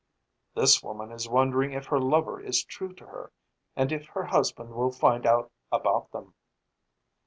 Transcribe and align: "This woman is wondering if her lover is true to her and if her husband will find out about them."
"This 0.55 0.81
woman 0.81 1.11
is 1.11 1.29
wondering 1.29 1.73
if 1.73 1.85
her 1.85 1.99
lover 1.99 2.39
is 2.41 2.63
true 2.63 2.91
to 2.93 3.05
her 3.05 3.31
and 3.75 3.91
if 3.91 4.07
her 4.07 4.23
husband 4.25 4.71
will 4.73 4.91
find 4.91 5.27
out 5.27 5.51
about 5.71 6.09
them." 6.11 6.33